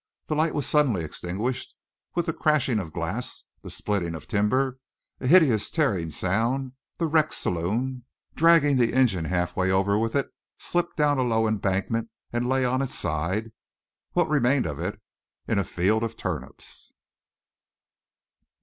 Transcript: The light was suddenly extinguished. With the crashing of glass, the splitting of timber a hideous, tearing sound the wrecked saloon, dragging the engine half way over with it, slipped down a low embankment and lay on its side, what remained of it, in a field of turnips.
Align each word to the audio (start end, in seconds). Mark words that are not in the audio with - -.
The 0.25 0.35
light 0.35 0.55
was 0.55 0.65
suddenly 0.65 1.03
extinguished. 1.03 1.75
With 2.15 2.25
the 2.25 2.33
crashing 2.33 2.79
of 2.79 2.91
glass, 2.91 3.43
the 3.61 3.69
splitting 3.69 4.15
of 4.15 4.27
timber 4.27 4.79
a 5.19 5.27
hideous, 5.27 5.69
tearing 5.69 6.09
sound 6.09 6.71
the 6.97 7.05
wrecked 7.05 7.35
saloon, 7.35 8.05
dragging 8.33 8.77
the 8.77 8.93
engine 8.93 9.25
half 9.25 9.55
way 9.55 9.69
over 9.69 9.99
with 9.99 10.15
it, 10.15 10.33
slipped 10.57 10.97
down 10.97 11.19
a 11.19 11.21
low 11.21 11.47
embankment 11.47 12.09
and 12.33 12.49
lay 12.49 12.65
on 12.65 12.81
its 12.81 12.95
side, 12.95 13.51
what 14.13 14.27
remained 14.27 14.65
of 14.65 14.79
it, 14.79 14.99
in 15.47 15.59
a 15.59 15.63
field 15.63 16.01
of 16.03 16.17
turnips. 16.17 16.91